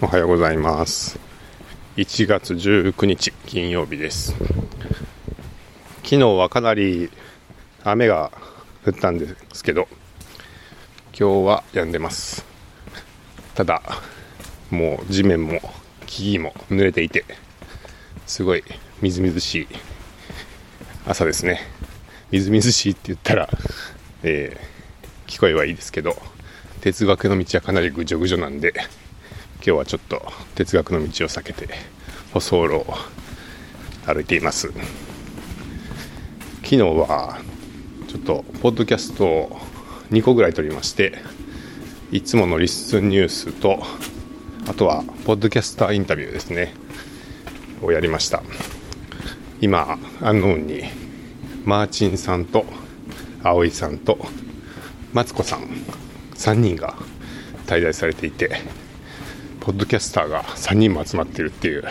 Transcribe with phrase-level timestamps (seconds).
[0.00, 1.18] おはようございます。
[1.96, 4.32] 1月19日金曜日です。
[6.04, 7.10] 昨日はかなり
[7.82, 8.30] 雨が
[8.84, 9.88] 降ったんですけど
[11.18, 12.44] 今日は止んでます。
[13.56, 13.82] ただ
[14.70, 15.60] もう地面も
[16.06, 17.24] 木々も濡れていて
[18.24, 18.62] すごい
[19.02, 19.68] みずみずしい
[21.06, 21.60] 朝ですね。
[22.30, 23.48] みずみずしいって言ったら、
[24.22, 26.16] えー、聞こえはいいですけど
[26.86, 28.72] 哲学の道はかなりぐじょぐじょなんで
[29.56, 30.22] 今日はちょっと
[30.54, 31.68] 哲学の道を避けて
[32.32, 32.86] 舗装路を
[34.06, 34.68] 歩いています。
[36.62, 37.40] 昨日は
[38.06, 39.58] ちょっとポッドキャストを
[40.12, 41.18] 2個ぐらい撮りまして
[42.12, 43.82] いつものリッスンニュースと
[44.68, 46.72] あとはポッドキャスターインタビューですね
[47.82, 48.44] をやりました。
[49.60, 50.84] 今アンノーンに
[51.64, 52.64] マーチンさんと
[53.42, 54.18] 葵さんと
[55.12, 55.68] マツコさん
[56.36, 56.94] 3人が
[57.66, 58.60] 滞在されていて
[59.60, 61.84] ポッドキャスターが3人も集まってるっていう、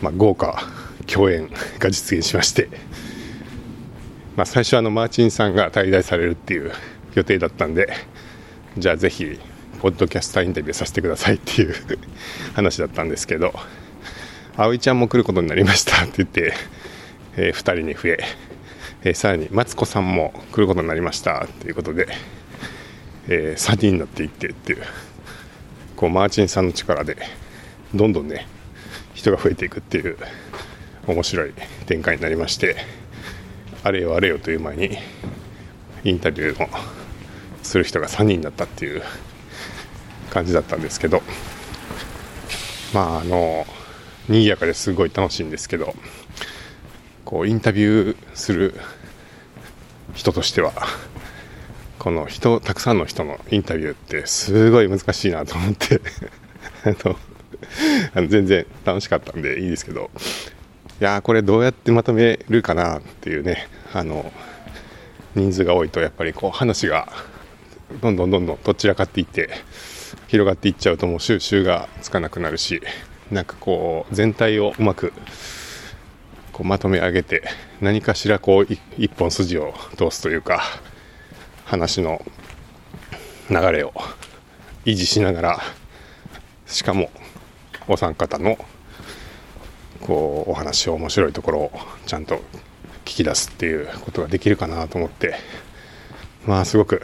[0.00, 0.62] まあ、豪華
[1.06, 2.68] 共演が実現しまして、
[4.36, 6.70] まあ、最初あのマーチンさんが滞在されるっていう
[7.14, 7.92] 予定だったんで
[8.76, 9.40] じゃあぜひ
[9.80, 11.74] ポッドキャスターインタビューさせてくださいっていう
[12.54, 13.52] 話だったんですけど
[14.56, 16.52] 葵ちゃんも来ることになりました って言って、
[17.36, 18.18] えー、2人に増え
[19.04, 22.08] えー、さらにマツコさんも来ることになりましたということで
[23.28, 24.82] えー、3人になっていってっていう
[25.96, 27.16] こうマーチンさんの力で
[27.94, 28.46] どんどんね
[29.14, 30.16] 人が増えていくっていう
[31.06, 31.52] 面白い
[31.86, 32.76] 展開になりまして
[33.82, 34.98] あれよあれよという前に
[36.04, 36.68] インタビューの
[37.62, 39.02] する人が3人だったっていう
[40.30, 41.22] 感じだったんですけど
[42.94, 43.66] まああの
[44.28, 45.94] 賑やかですごい楽しいんですけど
[47.24, 48.78] こうインタビューする
[50.14, 50.72] 人としては
[51.98, 56.00] この人たくさんの人のインタビューってすごい難しいなと思って。
[58.14, 60.10] あの全然楽しかったんでいいですけど。
[61.00, 63.68] いやこれどうやってまとめるかなっていうね。
[63.92, 64.32] あの
[65.34, 67.08] 人数が多いとやっぱりこう話が
[68.02, 69.50] どんどんどんどんどちらかっていって
[70.26, 72.82] 広がっていっちゃうともう収集がつかなくなるし
[73.30, 75.12] なんかこう全体をうまく
[76.52, 77.42] こうまとめ上げて
[77.80, 80.62] 何かしらこう一本筋を通すというか
[81.68, 82.24] 話の
[83.50, 83.92] 流れを
[84.86, 85.60] 維持しながら
[86.66, 87.10] しかも
[87.86, 88.56] お三方の
[90.00, 91.72] こうお話を面白いところを
[92.06, 92.36] ちゃんと
[93.04, 95.34] 聞き出すっていうことができるかなと思って
[96.46, 97.02] まあすごく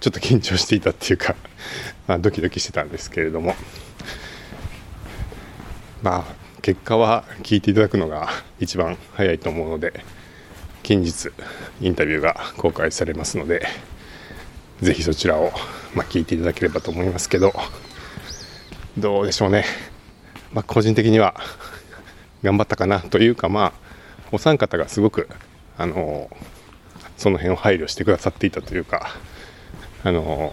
[0.00, 1.36] ちょっと緊張していたっていうか、
[2.08, 3.54] まあ、ドキドキしてたんですけれども。
[6.02, 8.28] まあ結果は聞いていただくのが
[8.58, 10.04] 一番早いと思うので
[10.82, 11.30] 近日
[11.80, 13.66] インタビューが公開されますので
[14.80, 15.52] ぜひそちらを、
[15.94, 17.52] まあ、聞いていただければと思いますけど
[18.98, 19.64] どうでしょうね、
[20.52, 21.36] まあ、個人的には
[22.42, 23.72] 頑張ったかなというかまあ
[24.32, 25.28] お三方がすごく
[25.78, 26.28] あの
[27.16, 29.10] その辺を配慮してくださっていたというか
[30.02, 30.52] あの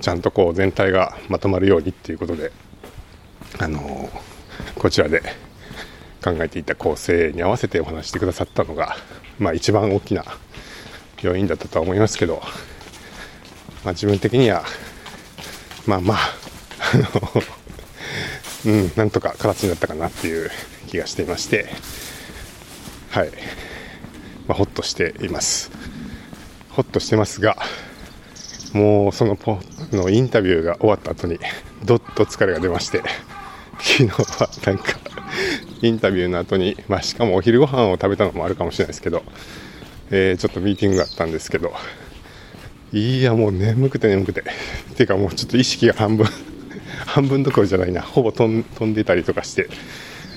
[0.00, 2.52] ちゃんとこう全体がまとまるようにっていうことで
[3.58, 4.08] あの
[4.76, 5.22] こちらで
[6.24, 8.96] 考えていた構成に合わせてお話してくださったのが
[9.42, 10.24] まあ、一番大きな
[11.20, 12.40] 要因だったとは思いますけど、
[13.84, 14.64] まあ、自分的には
[15.86, 16.18] まあまあ
[16.94, 20.50] あのうんなんとか形になったかなっていう
[20.86, 21.66] 気がしていまして
[23.10, 23.30] はい、
[24.46, 25.70] まあ、ほっとしています。
[26.70, 27.56] ほっとしてますが
[28.72, 29.58] もうそのポ
[29.92, 31.38] のインタビューが終わった後に
[31.84, 33.02] どっと疲れが出まして
[33.78, 34.98] 昨日はなんか
[35.82, 39.22] インタビューの後に、まあ、しかもお昼ご飯を食べたのもあるかもしれないですけど、
[40.10, 41.72] えー、ちょっとミーティングがあったんですけど、
[42.92, 44.44] いや、もう眠くて眠くて。
[44.96, 46.26] ていうかもうちょっと意識が半分
[47.06, 49.68] 半分どころじゃないな、ほぼ飛んでたりとかして、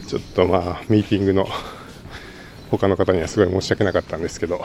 [0.08, 1.48] ちょっとまあ、ミーティングの
[2.72, 4.64] 他の方にはすごい申し訳なかったんですけど、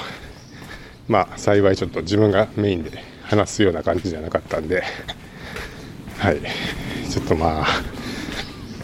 [1.09, 4.83] まあ、幸いちょっと自分がメインで話すような感じじゃなかったんで、
[6.19, 6.41] はい、
[7.11, 7.67] ちょっとまあ、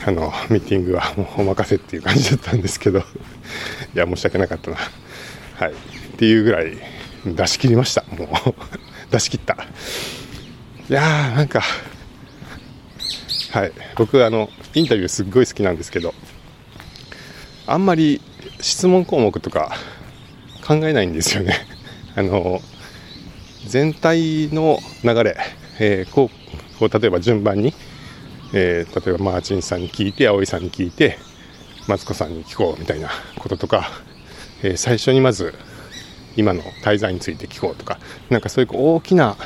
[0.07, 3.01] あのミーティングはもうお任せっていう感じだったんですけど。
[3.01, 3.03] い
[3.95, 4.77] や申し訳なかったな。
[5.57, 5.73] はい。
[5.73, 5.75] っ
[6.17, 6.77] ていうぐらい
[7.27, 8.05] 出し切りました。
[8.17, 8.29] もう。
[9.11, 9.55] 出し切った。
[10.89, 11.61] いやーなんか。
[13.51, 13.73] はい。
[13.97, 16.15] 僕あのインタビューすっごい好きなんですけど。
[17.67, 18.21] あんまり
[18.61, 19.77] 質問項目とか
[20.65, 21.67] 考えないんですよね。
[22.15, 22.63] あの
[23.67, 25.37] 全体の流れ、
[25.81, 27.75] えー、こうこう例えば順番に
[28.53, 31.19] えー、例えばマーチンさんに聞いて葵さんに聞いて
[31.89, 33.91] マツコさんに聞こうみたいなこととか、
[34.63, 35.55] えー、最初にまず
[36.37, 37.99] 今の滞在について聞こうとか
[38.31, 39.37] なんかそういう大きな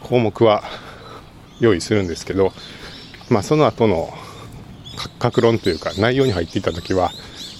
[0.00, 0.62] 項目は
[1.60, 2.52] 用意するんですけど、
[3.30, 4.10] まあ、その後の
[5.18, 7.10] 格論というか内容に入っていた時は、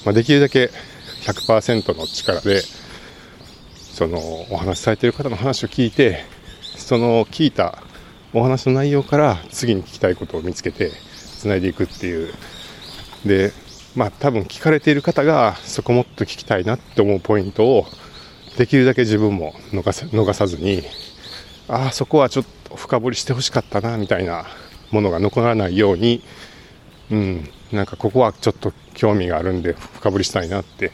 [0.05, 0.71] まあ、できるだけ
[1.23, 2.63] 100%の力で
[3.79, 4.19] その
[4.51, 6.25] お話しされてる方の話を聞いて
[6.77, 7.83] その聞いた
[8.33, 10.91] お話の内容から次に聞きたいことを見つけて
[11.39, 12.33] つないでいくっていう。
[13.25, 13.53] で
[13.95, 17.87] まあ多分聞かれている方がそこもっと聞きたいなって思うポイントを
[18.59, 20.83] できるだけ自分も逃さ逃さずに
[21.69, 24.45] ああそこはちょっと深掘りしてほしかったなみたいな
[24.91, 26.23] ものが残らないように
[27.11, 30.93] うんなんかここはちょっと興味があるんで深掘りしたいなって。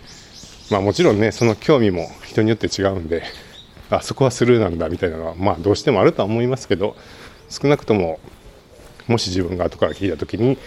[0.71, 3.23] まあもちろんねその興味も人によって違うんで
[3.93, 6.97] あそこはスルーなんだみたいなのはまあどうしてもあるとは思いますけど
[7.49, 8.21] 少なくとも
[9.07, 10.59] もし自分が後から聞いた時に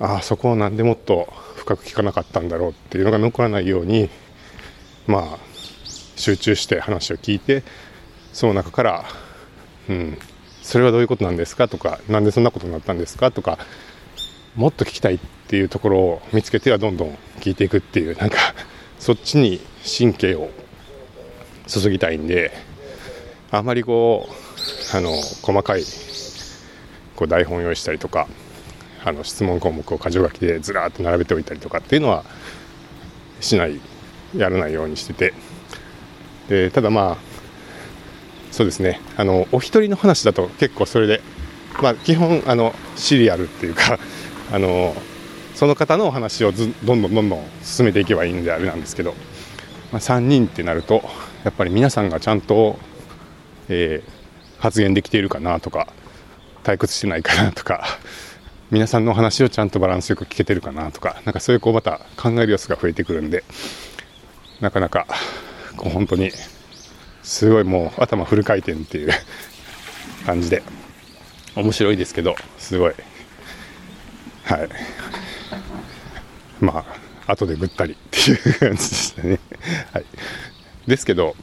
[0.00, 4.08] ああそこを何でもっと深く聞かなかったんだろうっていうのが残らないように
[5.06, 5.38] まあ
[6.16, 7.62] 集中して話を聞いて
[8.32, 9.04] その中から
[9.88, 10.18] うん
[10.62, 13.58] それはどういうことなんですかとか何でそんなことになったんですかとか
[14.54, 15.18] もっと聞きたいっ
[15.48, 18.36] ていうところを見つけてはどんどん聞いていくっていうなんか
[18.98, 19.60] そっちに
[19.98, 20.50] 神経を
[21.68, 22.52] 注ぎたいんで
[23.50, 25.10] あまりこうあの
[25.42, 25.84] 細かい
[27.14, 28.26] こう台本用意したりとか
[29.04, 32.24] あの質問項目を箇条書きでずらっと並べておいたりとかっていうのは
[33.40, 33.80] しない
[34.36, 35.34] やらないようにしてて。
[36.48, 37.16] でただまあ
[38.50, 39.00] そうですね。
[39.16, 41.20] あのお一人の話だと結構それで
[41.82, 43.98] まあ基本あのシリアルっていうか
[44.50, 44.96] あの
[45.54, 49.14] その方のお話をずどんどんどんどん進めていけばいいんであれなんですけど、
[49.92, 51.02] まあ、3人ってなると
[51.44, 52.78] やっぱり皆さんがちゃんと、
[53.68, 55.88] えー、発言できているかなとか
[56.64, 57.84] 退屈してないかなとか
[58.70, 63.44] 皆さんのお話をちゃんとバランスよく聞けてるかなとかなんかそういうこうまた考える様子が増えてくるんで
[64.60, 65.06] なかなか
[65.76, 66.30] こう本当に
[67.22, 69.10] すごいもう頭フル回転っていう
[70.26, 70.62] 感じで
[71.54, 72.94] 面白いですけどすごい。
[74.44, 74.68] はい。
[76.60, 76.84] ま
[77.26, 79.38] あ後でぐったりっていう感じでしたね。
[79.92, 80.04] はい。
[80.88, 81.36] ですけど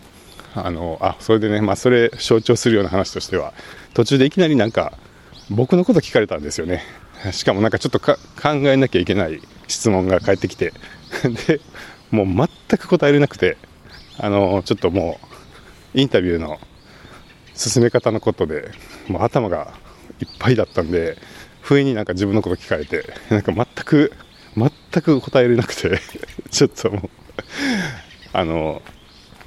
[0.55, 3.53] あのあそれでねまあそれ象徴するような話としては
[3.93, 4.97] 途中でいきなりなんか
[5.49, 6.81] 僕のこと聞かれたんですよね。
[7.31, 10.73] しかもなんかちょっと考えなきゃいけない質問が返ってきて
[11.47, 11.61] で
[12.11, 12.25] もう
[12.69, 13.57] 全く答えれなくて
[14.17, 15.19] あのちょっとも
[15.93, 16.59] うインタビューの
[17.55, 18.71] 進め方のことで
[19.07, 19.73] もう頭が
[20.19, 21.17] いっぱいだったんで
[21.61, 24.11] 不意になんか自分のこと聞かれてなんか全く
[24.55, 25.99] 全く答えれなくて
[26.51, 27.09] ちょっともう
[28.33, 28.81] あの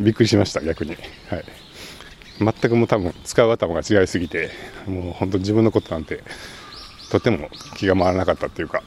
[0.00, 0.96] びっくりしました逆に。
[1.28, 1.44] はい。
[2.38, 4.50] 全くもう多分使う頭が違いすぎて
[4.86, 6.22] もう本当自分のことなんて
[7.10, 8.82] とても気が回らなかったっていうか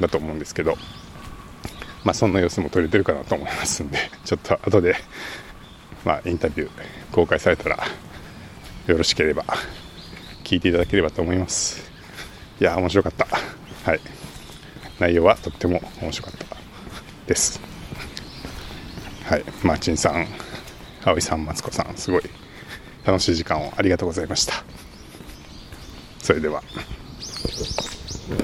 [0.00, 0.76] だと思うんですけど
[2.02, 4.96] まあそんな様子も撮れてるかなと思いますんでちょっと後で
[6.04, 6.70] まあインタビュー
[7.12, 7.78] 公開されたら
[8.86, 9.44] よろしければ
[10.42, 11.90] 聞いていただければと思います。
[12.60, 13.26] いや面白かった。
[13.26, 14.00] はい。
[14.98, 16.56] 内容はとっても面白かった
[17.26, 17.60] です。
[19.24, 19.44] はい。
[19.64, 20.26] マーチンさん。
[21.12, 22.22] 葵さんマツコさんすごい
[23.04, 24.64] 楽しい時間をありがとうございました
[26.18, 26.60] それでは。